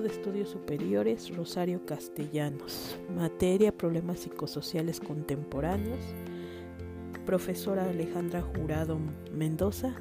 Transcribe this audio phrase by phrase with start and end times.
[0.00, 2.98] De Estudios Superiores Rosario Castellanos.
[3.14, 6.00] Materia Problemas Psicosociales Contemporáneos.
[7.26, 8.98] Profesora Alejandra Jurado
[9.30, 9.94] Mendoza.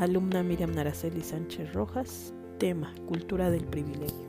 [0.00, 2.34] Alumna Miriam Naraceli Sánchez Rojas.
[2.58, 4.26] Tema Cultura del Privilegio.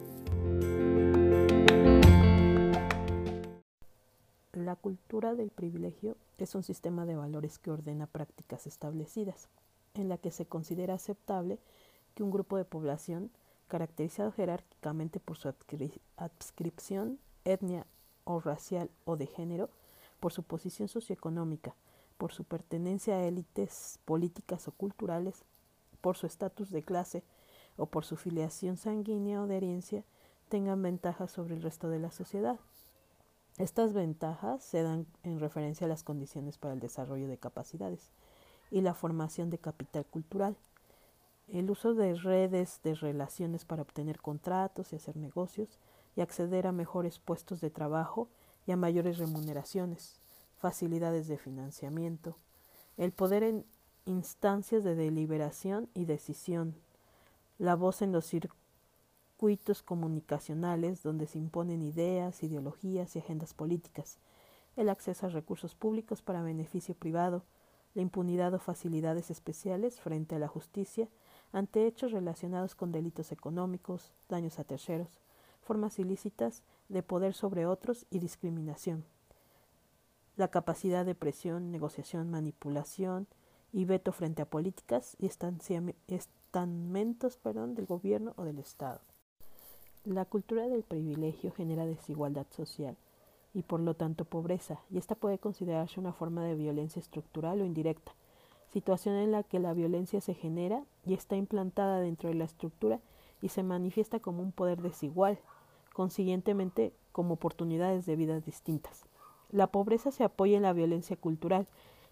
[4.54, 9.50] La cultura del privilegio es un sistema de valores que ordena prácticas establecidas,
[9.96, 11.58] en la que se considera aceptable
[12.14, 13.32] que un grupo de población
[13.72, 15.54] caracterizado jerárquicamente por su
[16.18, 17.88] adscripción, etnia
[18.26, 19.70] o racial o de género,
[20.20, 21.74] por su posición socioeconómica,
[22.18, 25.46] por su pertenencia a élites políticas o culturales,
[26.02, 27.24] por su estatus de clase
[27.78, 30.04] o por su filiación sanguínea o de herencia,
[30.50, 32.60] tengan ventajas sobre el resto de la sociedad.
[33.58, 38.12] Estas ventajas se dan en referencia a las condiciones para el desarrollo de capacidades
[38.70, 40.58] y la formación de capital cultural
[41.48, 45.80] el uso de redes de relaciones para obtener contratos y hacer negocios
[46.16, 48.30] y acceder a mejores puestos de trabajo
[48.68, 50.20] y a mayores remuneraciones,
[50.58, 52.38] facilidades de financiamiento,
[52.98, 53.66] el poder en
[54.06, 56.76] instancias de deliberación y decisión,
[57.58, 64.18] la voz en los circuitos comunicacionales donde se imponen ideas, ideologías y agendas políticas,
[64.76, 67.44] el acceso a recursos públicos para beneficio privado,
[67.94, 71.10] la impunidad o facilidades especiales frente a la justicia
[71.54, 75.20] ante hechos relacionados con delitos económicos, daños a terceros,
[75.62, 79.04] formas ilícitas de poder sobre otros y discriminación.
[80.38, 83.28] La capacidad de presión, negociación, manipulación
[83.74, 89.02] y veto frente a políticas y estamentos perdón, del gobierno o del Estado.
[90.04, 92.98] La cultura del privilegio genera desigualdad social
[93.54, 97.66] y por lo tanto pobreza, y esta puede considerarse una forma de violencia estructural o
[97.66, 98.14] indirecta,
[98.72, 103.00] situación en la que la violencia se genera y está implantada dentro de la estructura
[103.42, 105.40] y se manifiesta como un poder desigual,
[105.94, 109.06] consiguientemente como oportunidades de vidas distintas.
[109.50, 111.68] La pobreza se apoya en la violencia cultural,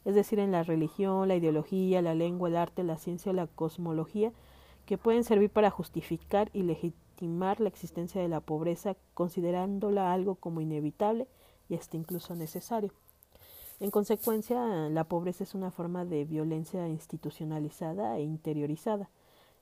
[0.06, 4.34] es decir, en la religión, la ideología, la lengua, el arte, la ciencia la cosmología,
[4.86, 10.62] que pueden servir para justificar y legitimar la existencia de la pobreza, considerándola algo como
[10.62, 11.28] inevitable
[11.70, 12.92] y hasta incluso necesario.
[13.80, 19.10] En consecuencia, la pobreza es una forma de violencia institucionalizada e interiorizada.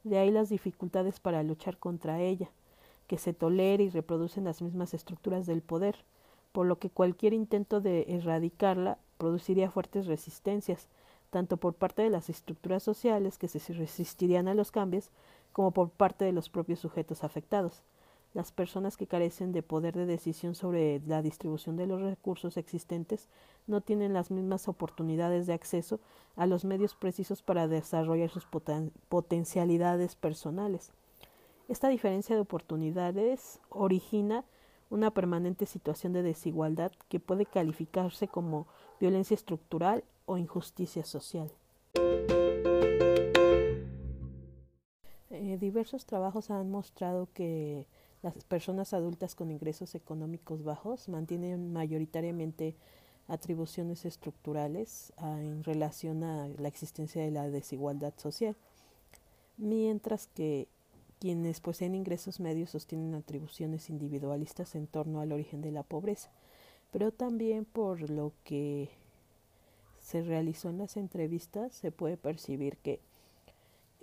[0.03, 2.50] De ahí las dificultades para luchar contra ella,
[3.05, 5.97] que se tolera y reproducen las mismas estructuras del poder,
[6.51, 10.88] por lo que cualquier intento de erradicarla produciría fuertes resistencias,
[11.29, 15.11] tanto por parte de las estructuras sociales que se resistirían a los cambios,
[15.53, 17.84] como por parte de los propios sujetos afectados
[18.37, 23.29] las personas que carecen de poder de decisión sobre la distribución de los recursos existentes
[23.65, 25.99] no tienen las mismas oportunidades de acceso
[26.35, 28.45] a los medios precisos para desarrollar sus
[29.09, 30.91] potencialidades personales.
[31.67, 34.45] Esta diferencia de oportunidades origina
[34.91, 38.67] una permanente situación de desigualdad que puede calificarse como
[38.99, 41.51] violencia estructural o injusticia social.
[45.31, 47.87] Eh, diversos trabajos han mostrado que
[48.22, 52.75] las personas adultas con ingresos económicos bajos mantienen mayoritariamente
[53.28, 58.55] atribuciones estructurales ah, en relación a la existencia de la desigualdad social,
[59.57, 60.67] mientras que
[61.19, 66.31] quienes poseen ingresos medios sostienen atribuciones individualistas en torno al origen de la pobreza,
[66.91, 68.89] pero también por lo que
[69.99, 73.01] se realizó en las entrevistas se puede percibir que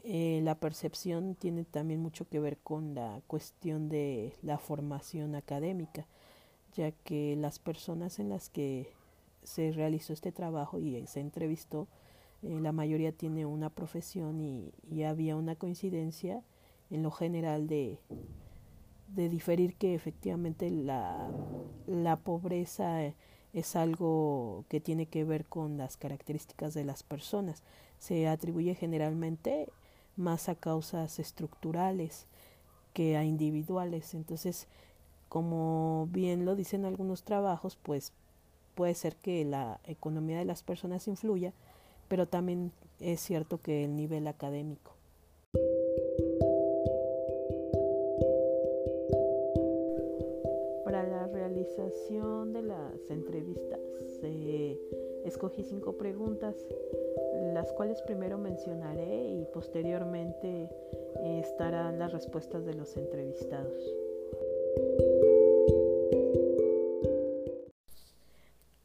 [0.06, 6.06] eh, la percepción tiene también mucho que ver con la cuestión de la formación académica,
[6.74, 8.92] ya que las personas en las que
[9.44, 11.88] se realizó este trabajo y se entrevistó,
[12.42, 16.42] eh, la mayoría tiene una profesión y, y, había una coincidencia
[16.90, 17.98] en lo general de,
[19.08, 21.30] de diferir que efectivamente la,
[21.86, 23.00] la pobreza
[23.54, 27.62] es algo que tiene que ver con las características de las personas.
[27.98, 29.70] Se atribuye generalmente
[30.16, 32.26] más a causas estructurales
[32.92, 34.14] que a individuales.
[34.14, 34.68] Entonces,
[35.28, 38.12] como bien lo dicen algunos trabajos, pues
[38.74, 41.52] puede ser que la economía de las personas influya,
[42.08, 44.92] pero también es cierto que el nivel académico.
[50.84, 53.80] Para la realización de las entrevistas,
[55.24, 56.54] escogí cinco preguntas
[57.52, 60.70] las cuales primero mencionaré y posteriormente
[61.22, 63.82] eh, estarán las respuestas de los entrevistados.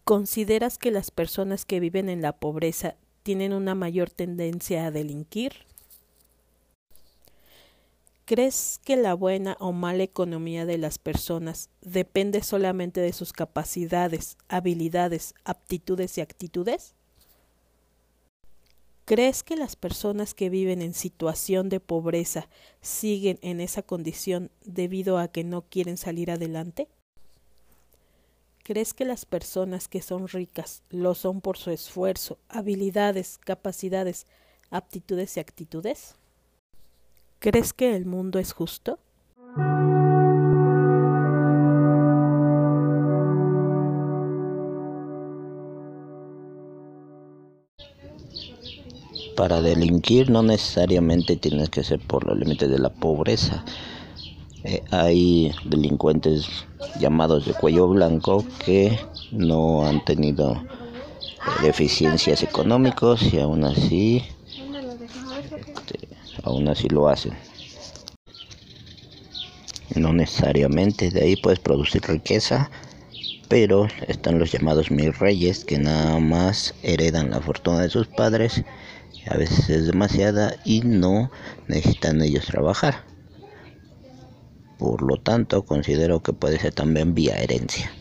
[0.04, 5.54] ¿Consideras que las personas que viven en la pobreza tienen una mayor tendencia a delinquir?
[8.26, 14.38] ¿Crees que la buena o mala economía de las personas depende solamente de sus capacidades,
[14.48, 16.96] habilidades, aptitudes y actitudes?
[19.10, 22.48] ¿Crees que las personas que viven en situación de pobreza
[22.80, 26.88] siguen en esa condición debido a que no quieren salir adelante?
[28.64, 34.28] ¿Crees que las personas que son ricas lo son por su esfuerzo, habilidades, capacidades,
[34.70, 36.14] aptitudes y actitudes?
[37.40, 39.00] ¿Crees que el mundo es justo?
[49.40, 53.64] Para delinquir no necesariamente tienes que ser por los límites de la pobreza.
[54.66, 56.50] Eh, hay delincuentes
[57.00, 59.00] llamados de cuello blanco que
[59.32, 64.26] no han tenido eh, deficiencias económicas y aún así
[65.56, 66.10] este,
[66.44, 67.32] aún así lo hacen
[69.96, 72.70] no necesariamente de ahí puedes producir riqueza
[73.48, 78.66] pero están los llamados mil reyes que nada más heredan la fortuna de sus padres
[79.28, 81.32] a veces es demasiada y no
[81.68, 83.10] necesitan ellos trabajar
[84.80, 87.92] por lo tanto, considero que puede ser también vía herencia.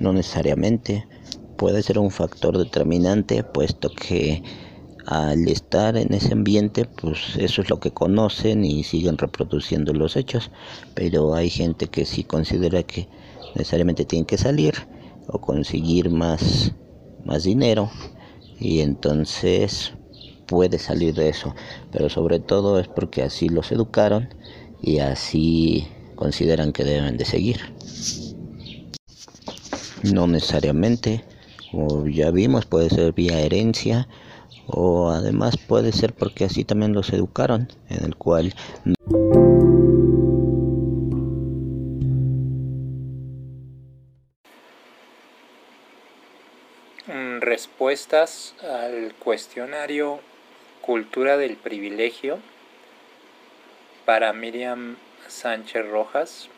[0.00, 1.06] No necesariamente
[1.58, 4.42] puede ser un factor determinante, puesto que
[5.04, 10.16] al estar en ese ambiente, pues eso es lo que conocen y siguen reproduciendo los
[10.16, 10.50] hechos.
[10.94, 13.06] Pero hay gente que sí considera que
[13.54, 14.74] necesariamente tienen que salir
[15.26, 16.72] o conseguir más,
[17.28, 17.90] más dinero
[18.58, 19.92] y entonces
[20.46, 21.54] puede salir de eso,
[21.92, 24.34] pero sobre todo es porque así los educaron
[24.82, 25.86] y así
[26.16, 27.60] consideran que deben de seguir.
[30.02, 31.24] No necesariamente,
[31.72, 34.08] o ya vimos, puede ser vía herencia
[34.66, 38.54] o además puede ser porque así también los educaron, en el cual...
[47.58, 50.20] Respuestas al cuestionario
[50.80, 52.38] Cultura del privilegio
[54.04, 54.96] para Miriam
[55.26, 56.48] Sánchez Rojas.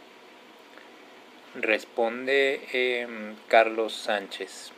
[1.54, 4.72] Responde em, Carlos Sánchez.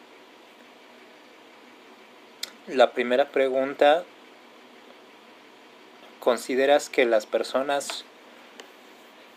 [2.68, 4.04] La primera pregunta,
[6.20, 8.04] ¿consideras que las personas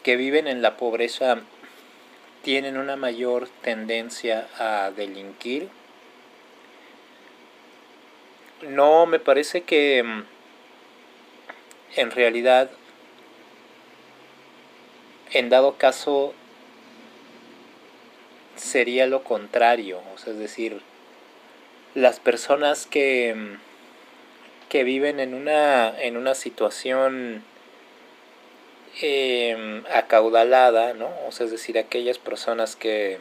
[0.04, 1.40] que viven en la pobreza
[2.44, 5.68] tienen una mayor tendencia a delinquir?
[8.62, 10.24] No, me parece que mm,
[11.98, 12.70] en realidad,
[15.32, 16.34] en dado caso,
[18.56, 20.02] sería lo contrario.
[20.14, 20.82] O sea, es decir,
[21.94, 23.58] las personas que, mm,
[24.70, 27.44] que viven en una, en una situación
[29.02, 31.10] em, acaudalada, ¿no?
[31.28, 33.20] O sea, es decir, aquellas personas que,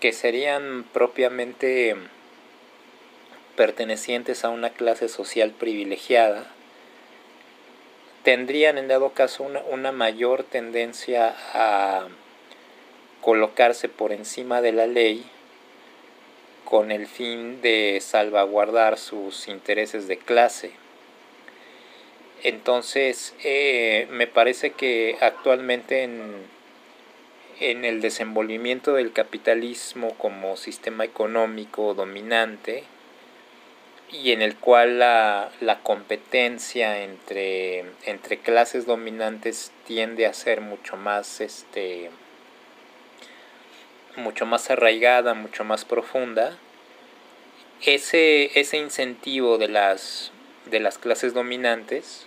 [0.00, 1.96] que serían propiamente
[3.56, 6.46] pertenecientes a una clase social privilegiada
[8.22, 12.06] tendrían en dado caso una, mayor tendencia a
[13.20, 15.24] colocarse por encima de la ley
[16.64, 20.72] con el fin de salvaguardar sus intereses de clase.
[22.42, 26.34] Entonces, eh, me parece que actualmente en,
[27.60, 32.84] en el desenvolvimiento del capitalismo como sistema económico dominante,
[34.12, 35.50] y en el cual la,
[35.82, 42.10] competencia entre, entre, clases dominantes tiende a ser mucho más este
[44.16, 46.58] mucho más arraigada, mucho más profunda,
[47.80, 50.32] ese, ese incentivo de las,
[50.66, 52.26] de las clases dominantes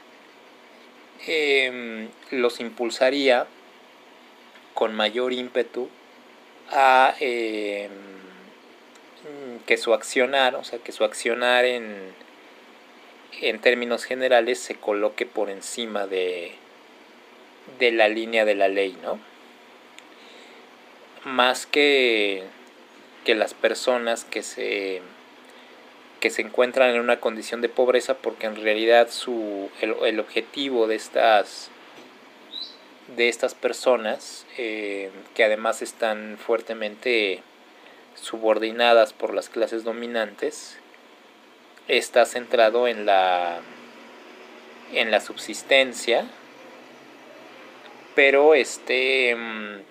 [1.28, 3.46] em, los impulsaría
[4.74, 5.88] con mayor ímpetu
[6.72, 7.92] a em,
[9.66, 12.14] que su accionar, o sea, que su accionar en,
[13.42, 16.54] en términos generales se coloque por encima de,
[17.80, 19.20] de la línea de la ley, ¿no?
[21.24, 22.44] Más que,
[23.24, 25.02] que las personas que se,
[26.20, 30.96] que se encuentran en una condición de pobreza, porque en realidad su, el, objetivo de
[30.96, 31.72] estas,
[33.16, 37.42] de estas personas, eh, que además están fuertemente
[38.16, 40.80] subordinadas por las clases dominantes
[41.88, 43.60] está centrado en la
[44.94, 46.26] en la subsistencia
[48.16, 49.82] pero este mm,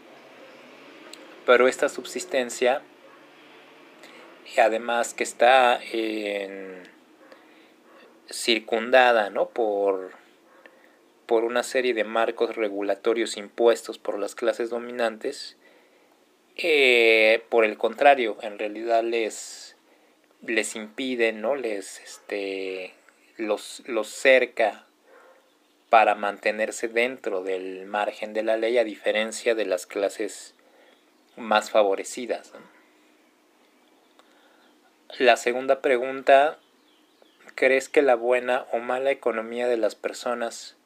[1.47, 2.83] pero esta subsistencia
[4.59, 5.81] además que está
[8.31, 9.49] circundada ¿no?
[9.49, 10.13] por,
[11.27, 15.57] por una serie de marcos regulatorios impuestos por las clases dominantes,
[16.57, 19.77] eh, por el contrario, en realidad les,
[20.43, 21.57] les impiden, ¿no?
[21.57, 22.95] les este,
[23.37, 24.87] los, los cerca
[25.91, 30.55] para mantenerse dentro del margen de la ley a diferencia de las clases
[31.37, 32.53] más favorecidas.
[35.19, 36.59] La segunda pregunta,
[37.55, 40.77] ¿crees que la buena o mala economía de las personas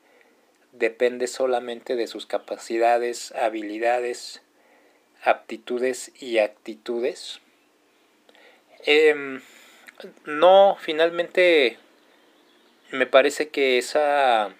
[0.72, 4.42] depende solamente de sus capacidades, habilidades,
[5.22, 7.40] aptitudes y actitudes?
[8.84, 9.40] Em,
[10.24, 11.78] no, finalmente
[12.90, 14.54] me parece que esa,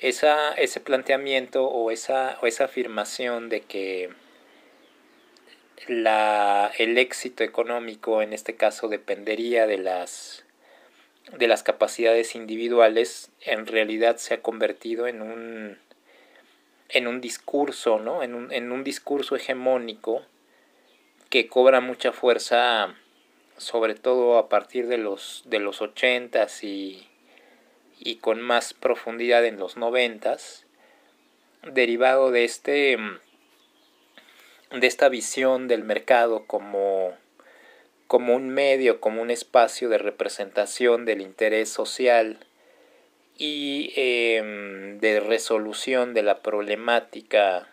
[0.00, 4.10] esa, ese planteamiento o esa, o esa afirmación de que
[5.88, 10.44] la, el éxito económico en este caso dependería de las,
[11.36, 15.78] de las capacidades individuales, en realidad se ha convertido en un,
[16.92, 18.22] en un discurso, ¿no?
[18.22, 20.22] en, un, en un discurso hegemónico
[21.30, 22.94] que cobra mucha fuerza
[23.56, 27.08] sobre todo a partir de los de los ochentas y,
[27.98, 30.66] y con más profundidad en los noventas
[31.62, 32.98] derivado de este
[34.80, 37.12] de esta visión del mercado como,
[38.06, 42.38] como un medio, como un espacio de representación del interés social
[43.38, 47.68] y em, de resolución de la problemática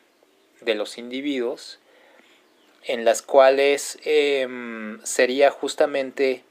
[0.62, 1.80] de los individuos,
[2.86, 6.44] en las cuales em, sería justamente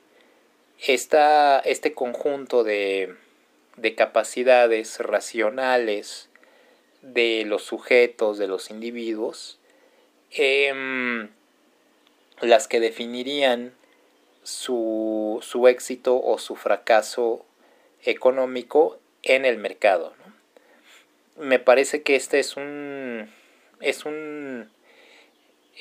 [0.87, 3.15] esta, este conjunto de,
[3.77, 6.29] de capacidades racionales
[7.03, 9.59] de los sujetos, de los individuos,
[10.31, 11.31] Em,
[12.41, 13.73] las que definirían
[14.43, 17.45] su, su, éxito o su fracaso
[18.05, 20.15] económico en el mercado.
[21.37, 23.31] Me parece que este es un
[23.81, 24.71] es un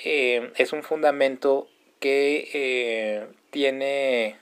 [0.03, 1.67] em, es un fundamento
[1.99, 4.37] que eh, tiene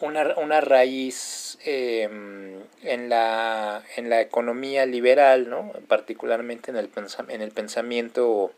[0.00, 5.72] una, una raíz em, en, la, en la economía liberal, ¿no?
[5.88, 6.90] particularmente en el,
[7.28, 8.52] en el pensamiento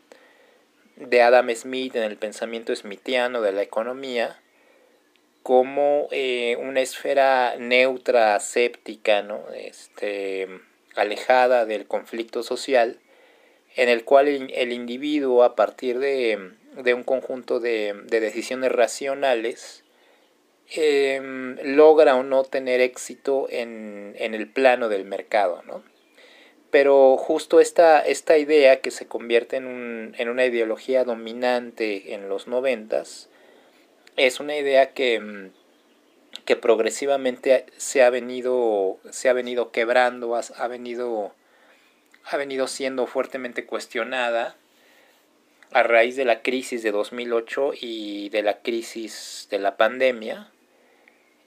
[0.95, 4.40] de Adam Smith, en el pensamiento smithiano de la economía,
[5.43, 9.43] como eh, una esfera neutra, séptica, ¿no?
[9.53, 10.47] este,
[10.95, 12.99] alejada del conflicto social,
[13.75, 16.51] en el cual el, individuo, a partir de,
[16.83, 19.83] de un conjunto de, de decisiones racionales,
[20.73, 25.83] Em, logra o no tener éxito en, en el plano del mercado, ¿no?
[26.69, 32.29] Pero justo esta, esta idea que se convierte en, un, en una ideología dominante en
[32.29, 33.27] los noventas
[34.17, 35.51] es una idea que, em,
[36.45, 41.33] que progresivamente se ha venido, se ha venido quebrando, ha, ha, venido,
[42.25, 44.55] ha venido siendo fuertemente cuestionada
[45.71, 50.51] a raíz de la crisis de 2008 y de la crisis de la pandemia,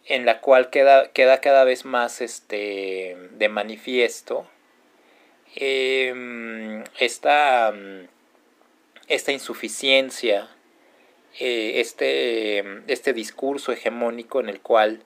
[0.07, 4.49] en la cual queda, queda cada vez más este, de manifiesto
[5.57, 7.73] em, esta,
[9.09, 10.49] esta, insuficiencia,
[11.41, 15.03] eh, este, este discurso hegemónico en el cual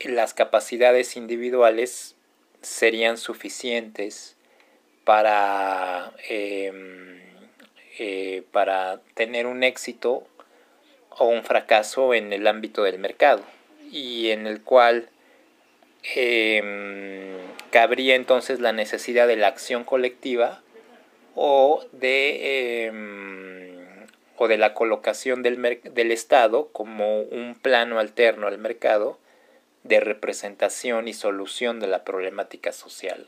[0.00, 2.16] las capacidades individuales
[2.62, 4.36] serían suficientes
[5.04, 7.20] para, em,
[7.98, 10.26] eh, para tener un éxito
[11.10, 13.42] o un fracaso en el ámbito del mercado
[13.90, 15.08] y en el cual
[16.16, 17.36] em,
[17.70, 20.62] cabría entonces la necesidad de la acción colectiva
[21.34, 23.43] o de, em,
[24.36, 29.18] o de la colocación del, del Estado como un plano alterno al mercado
[29.84, 33.26] de representación y solución de la problemática social.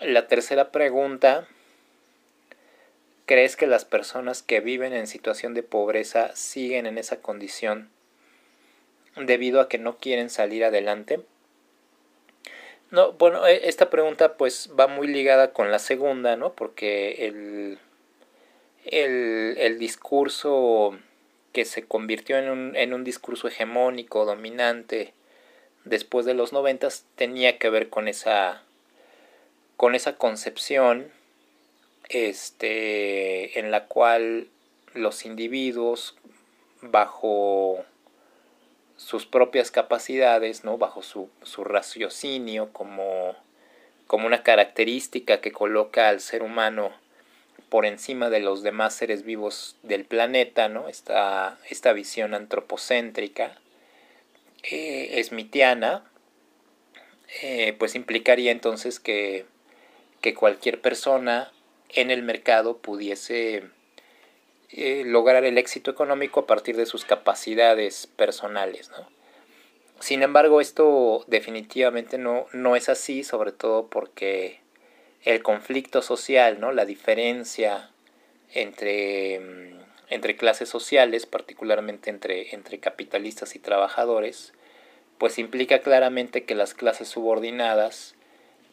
[0.00, 1.46] La tercera pregunta,
[3.26, 7.90] ¿crees que las personas que viven en situación de pobreza siguen en esa condición
[9.16, 11.20] debido a que no quieren salir adelante?
[12.90, 16.54] No, bueno, e, esta pregunta pues va muy ligada con la segunda, ¿no?
[16.54, 17.78] Porque el,
[18.90, 20.98] el, discurso
[21.52, 25.14] que se convirtió en un, en un discurso hegemónico, dominante,
[25.84, 28.62] después de los noventas, tenía que ver con esa,
[29.76, 31.10] con esa concepción
[32.08, 34.48] este, en la cual
[34.94, 36.16] los individuos
[36.82, 37.84] bajo
[38.96, 40.76] sus propias capacidades, ¿no?
[40.76, 43.34] bajo su, su raciocinio como,
[44.06, 46.92] como una característica que coloca al ser humano
[47.70, 50.88] por encima de los demás seres vivos del planeta, ¿no?
[50.88, 53.56] Esta, esta visión antropocéntrica
[54.64, 56.04] eh, smitiana,
[57.42, 59.46] eh, pues implicaría entonces que,
[60.20, 61.52] que, cualquier persona
[61.88, 63.62] en el mercado pudiese
[64.70, 69.08] eh, lograr el éxito económico a partir de sus capacidades personales, ¿no?
[70.00, 74.60] Sin embargo, esto definitivamente no, no es así, sobre todo porque
[75.24, 76.72] el conflicto social, ¿no?
[76.72, 77.90] la diferencia
[78.52, 84.52] entre, mm, entre clases sociales, particularmente entre, entre capitalistas y trabajadores,
[85.18, 88.14] pues implica claramente que las clases subordinadas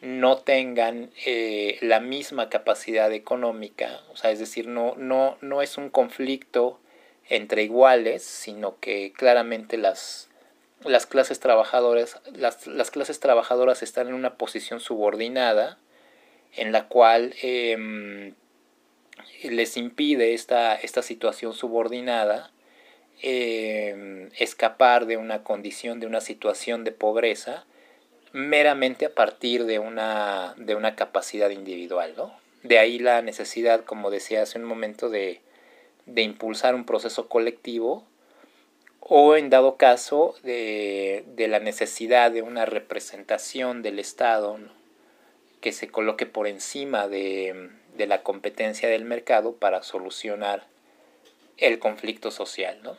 [0.00, 5.76] no tengan eh, la misma capacidad económica, o sea, es decir, no, no, no es
[5.76, 6.78] un conflicto
[7.28, 10.28] entre iguales, sino que claramente las,
[10.84, 15.78] las clases trabajadoras, las, las clases trabajadoras están en una posición subordinada
[16.58, 18.34] en la cual em,
[19.44, 22.50] les impide esta, esta situación subordinada
[23.22, 27.64] em, escapar de una condición, de una situación de pobreza,
[28.32, 32.14] meramente a partir de una, de una capacidad individual.
[32.16, 32.32] ¿no?
[32.62, 35.40] De ahí la necesidad, como decía hace un momento, de,
[36.06, 38.04] de impulsar un proceso colectivo
[39.00, 44.58] o en dado caso de, de, la necesidad de una representación del Estado.
[45.60, 50.66] Que se coloque por encima de, la competencia del mercado para solucionar
[51.56, 52.80] el conflicto social.
[52.82, 52.96] ¿no?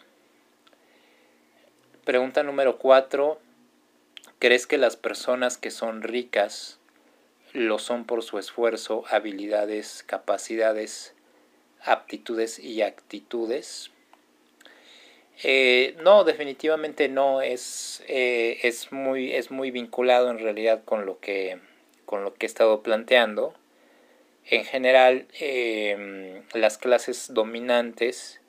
[2.03, 3.39] Pregunta número cuatro.
[4.39, 6.79] ¿Crees que las personas que son ricas
[7.53, 11.13] lo son por su esfuerzo, habilidades, capacidades,
[11.81, 13.91] aptitudes y actitudes?
[15.43, 17.41] Eh, no, definitivamente no.
[17.41, 21.59] Es, eh, es, muy, es muy vinculado en realidad con lo que
[22.09, 23.53] con lo que he estado planteando.
[24.43, 28.41] En general, em, las clases dominantes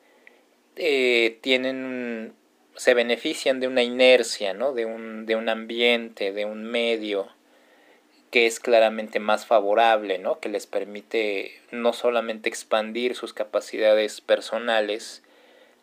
[0.77, 2.33] eh, tienen,
[2.75, 4.73] se benefician de una inercia, ¿no?
[4.73, 7.29] de, un, de un ambiente, de un medio
[8.31, 10.41] que es claramente más favorable, ¿no?
[10.41, 15.23] que les permite no solamente expandir sus capacidades personales,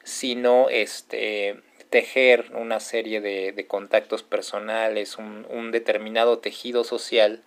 [0.04, 7.44] sino este, tejer una serie de, contactos personales, un, un, determinado tejido social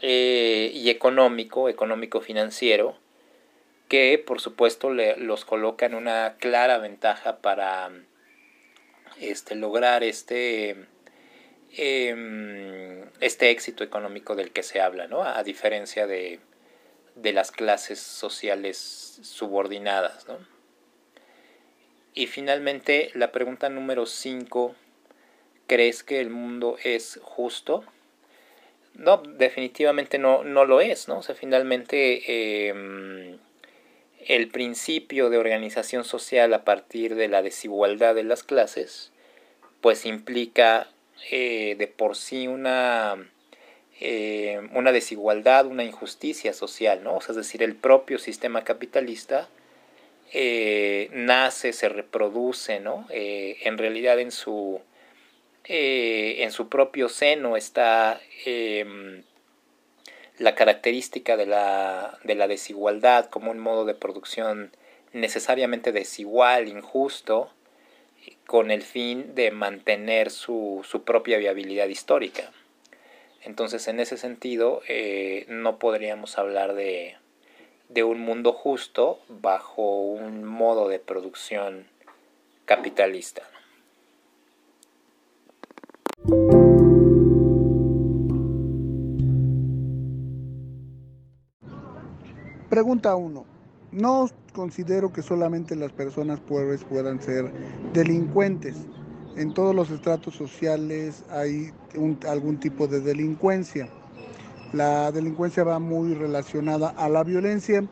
[0.00, 2.96] eh, y económico, económico financiero,
[3.88, 7.90] que por supuesto los coloca en una clara ventaja para
[9.20, 10.86] este, lograr este,
[11.76, 15.22] em, este éxito económico del que se habla, ¿no?
[15.22, 16.40] a diferencia de,
[17.14, 20.26] de las clases sociales subordinadas.
[20.26, 20.38] ¿no?
[22.14, 24.74] Y finalmente, la pregunta número 5,
[25.66, 27.84] ¿crees que el mundo es justo?
[28.94, 31.18] No, definitivamente no, no lo es, ¿no?
[31.18, 33.38] O sea, finalmente em,
[34.26, 39.10] el principio de organización social a partir de la desigualdad de las clases,
[39.80, 40.88] pues implica
[41.30, 43.16] eh, de por sí una,
[44.00, 47.16] eh, una desigualdad, una injusticia social, ¿no?
[47.16, 49.48] O sea, es decir, el propio sistema capitalista
[50.32, 53.06] eh, nace, se reproduce, ¿no?
[53.10, 54.80] en realidad en su
[55.66, 59.22] eh, en su propio seno está em,
[60.38, 64.72] la característica de la, de la desigualdad como un modo de producción
[65.12, 67.50] necesariamente desigual, injusto,
[68.46, 72.50] con el fin de mantener su, su propia viabilidad histórica.
[73.42, 77.16] Entonces, en ese sentido, eh, no podríamos hablar de,
[77.88, 81.86] de un mundo justo bajo un modo de producción
[82.64, 83.42] capitalista.
[92.74, 93.44] Pregunta 1.
[93.92, 97.52] No considero que solamente las personas pobres puedan ser
[97.92, 98.74] delincuentes.
[99.36, 101.70] En todos los estratos sociales hay
[102.28, 103.88] algún tipo de delincuencia.
[104.72, 107.84] La delincuencia va muy relacionada a la violencia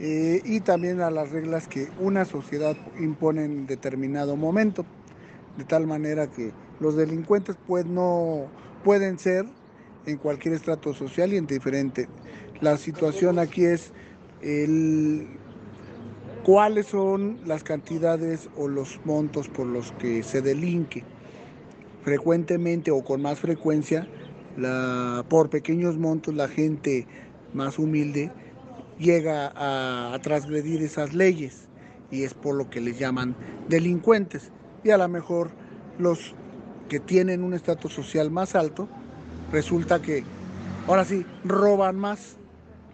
[0.00, 4.84] eh, y también a las reglas que una sociedad impone en determinado momento.
[5.56, 6.50] De tal manera que
[6.80, 8.46] los delincuentes pues no
[8.82, 9.46] pueden ser
[10.06, 12.08] en cualquier estrato social y en diferente.
[12.60, 13.92] La situación aquí es
[16.44, 21.04] cuáles son las cantidades o los montos por los que se delinque.
[22.04, 24.06] Frecuentemente o con más frecuencia,
[25.28, 27.06] por pequeños montos la gente
[27.54, 28.30] más humilde
[28.98, 31.68] llega a, a transgredir esas leyes
[32.10, 33.34] y es por lo que les llaman
[33.68, 34.50] delincuentes.
[34.84, 35.50] Y a lo mejor
[35.98, 36.34] los
[36.88, 38.88] que tienen un estatus social más alto,
[39.52, 40.24] resulta que
[40.86, 42.36] ahora sí roban más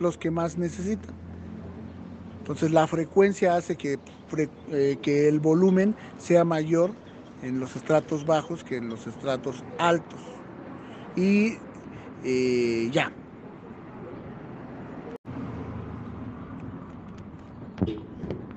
[0.00, 1.23] los que más necesitan.
[2.44, 3.98] Entonces la frecuencia hace que,
[4.70, 6.94] eh, que el volumen sea mayor
[7.40, 10.20] en los estratos bajos que en los estratos altos.
[11.16, 11.56] Y
[12.22, 13.10] eh, ya.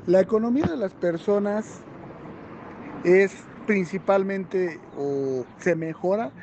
[0.05, 1.79] La economía de las personas
[3.05, 6.33] es principalmente o se mejora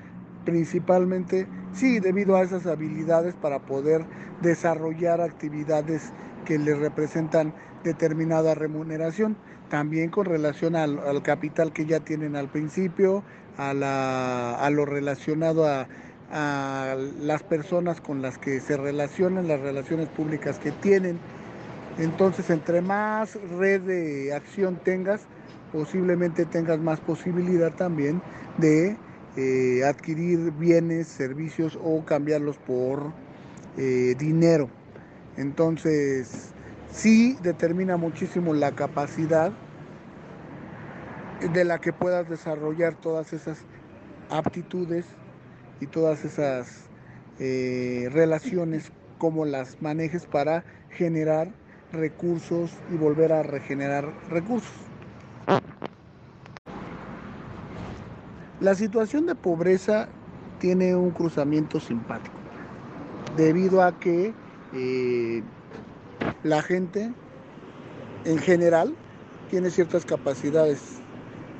[0.44, 4.06] principalmente, sí, debido a esas habilidades para poder
[4.40, 6.12] desarrollar actividades
[6.44, 7.52] que le representan
[7.82, 9.36] determinada remuneración,
[9.68, 13.22] también con relación al, capital que ya tienen al principio,
[13.58, 15.86] a, lo relacionado a,
[16.30, 21.18] a las personas con las que se relacionan, las relaciones públicas que tienen.
[21.98, 25.22] Entonces, entre más red de acción tengas,
[25.72, 28.20] posiblemente tengas más posibilidad también
[28.58, 28.96] de
[29.36, 33.12] eh, adquirir bienes, servicios o cambiarlos por
[33.76, 34.68] eh, dinero.
[35.36, 36.52] Entonces,
[36.92, 39.52] sí determina muchísimo la capacidad
[41.40, 43.58] de la que puedas desarrollar todas esas
[44.30, 45.06] aptitudes
[45.80, 46.88] y todas esas
[47.38, 51.48] eh, relaciones, como las manejes para generar
[51.92, 54.72] recursos y volver a regenerar recursos.
[58.60, 60.08] La situación de pobreza
[60.58, 62.36] tiene un cruzamiento simpático,
[63.36, 64.32] debido a que
[64.74, 65.42] eh,
[66.42, 67.12] la gente
[68.24, 68.94] en general
[69.50, 70.80] tiene ciertas capacidades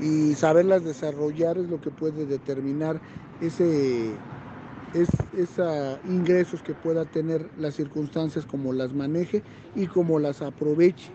[0.01, 3.01] y saberlas desarrollar es lo que puede determinar
[3.41, 4.11] ese
[4.95, 5.09] es,
[6.09, 9.43] ingresos que pueda tener las circunstancias como las maneje
[9.75, 11.11] y como las aproveche.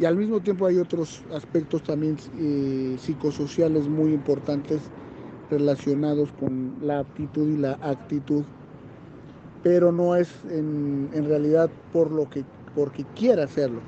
[0.00, 4.80] Y al mismo tiempo hay otros aspectos también eh, psicosociales muy importantes
[5.50, 8.44] relacionados con la aptitud y la actitud,
[9.64, 13.80] pero no es en, realidad por lo que porque quiera hacerlo.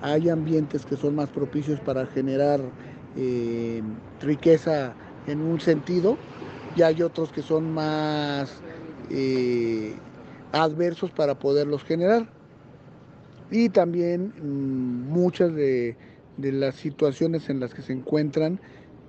[0.00, 2.60] Hay ambientes que son más propicios para generar
[3.16, 3.82] eh,
[4.20, 4.94] riqueza
[5.26, 6.16] en un sentido
[6.76, 8.60] y hay otros que son más
[9.10, 9.92] eh,
[10.52, 12.28] adversos para poderlos generar
[13.50, 15.96] y también mm, muchas de,
[16.36, 18.60] las situaciones en las que se encuentran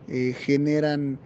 [0.07, 1.19] eh, generan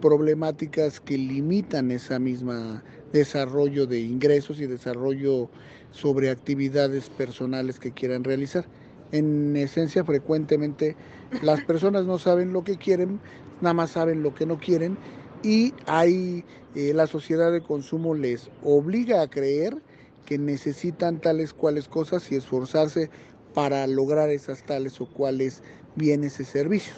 [0.00, 5.48] problemáticas que limitan esa misma desarrollo de ingresos y desarrollo
[5.92, 8.64] sobre actividades personales que quieran realizar.
[9.12, 10.96] En esencia, frecuentemente
[11.42, 13.20] las personas no saben lo que quieren,
[13.60, 14.96] nada más saben lo que no quieren
[15.42, 16.44] y hay
[16.74, 19.82] eh, la sociedad de consumo les obliga a creer
[20.26, 23.10] que necesitan tales cuales cosas y esforzarse
[23.54, 25.62] para lograr esas tales o cuales
[25.96, 26.96] bienes y servicios.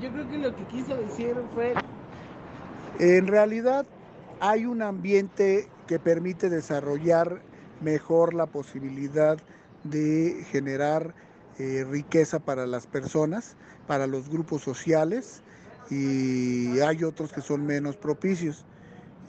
[0.00, 1.74] Yo creo que lo que quiso decir fue...
[2.98, 3.86] En realidad
[4.40, 7.42] hay un ambiente que permite desarrollar
[7.80, 9.38] mejor la posibilidad
[9.84, 11.14] de generar
[11.58, 15.42] eh, riqueza para las personas, para los grupos sociales
[15.90, 18.64] y hay otros que son menos propicios.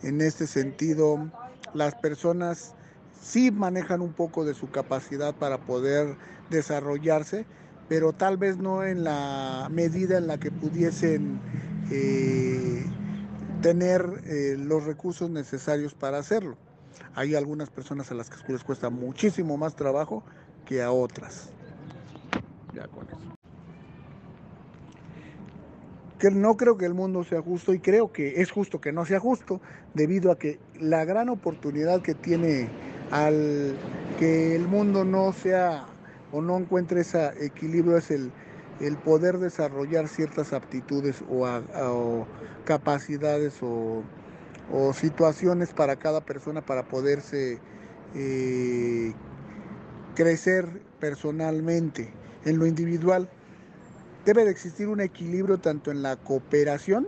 [0.03, 1.29] En este sentido,
[1.73, 2.75] las personas
[3.21, 6.17] sí manejan un poco de su capacidad para poder
[6.49, 7.45] desarrollarse,
[7.87, 11.39] pero tal vez no en la medida en la que pudiesen
[11.91, 12.85] eh,
[13.61, 16.57] tener eh, los recursos necesarios para hacerlo.
[17.15, 20.23] Hay algunas personas a las que les cuesta muchísimo más trabajo
[20.65, 21.49] que a otras.
[22.73, 23.39] Ya con eso
[26.19, 29.05] que no creo que el mundo sea justo y creo que es justo que no
[29.05, 29.61] sea justo
[29.93, 32.67] debido a que la gran oportunidad que tiene
[33.09, 33.73] al
[34.19, 35.85] que el mundo no sea
[36.31, 38.31] o no encuentre ese equilibrio es el,
[38.79, 42.25] el poder desarrollar ciertas aptitudes o,
[42.65, 44.03] capacidades o,
[44.93, 47.59] situaciones para cada persona para poderse
[48.15, 49.13] eh,
[50.15, 52.13] crecer personalmente
[52.45, 53.29] en lo individual
[54.25, 57.07] debe de existir un equilibrio tanto en la cooperación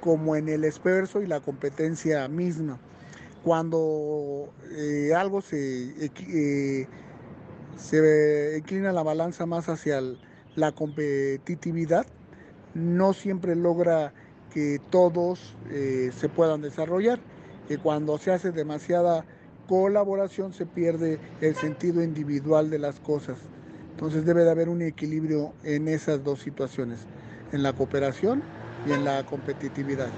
[0.00, 2.78] como en el esfuerzo y la competencia misma.
[3.42, 6.86] Cuando eh, algo se, eh,
[7.78, 10.02] se inclina la balanza más hacia
[10.58, 12.06] la competitividad,
[12.74, 14.12] no siempre logra
[14.52, 17.20] que todos eh, se puedan desarrollar.
[17.68, 19.24] Que cuando se hace demasiada
[19.68, 23.36] colaboración se pierde el sentido individual de las cosas.
[23.90, 27.00] Entonces debe de haber un equilibrio en esas dos situaciones,
[27.52, 28.42] en la cooperación
[28.86, 30.08] y en la competitividad.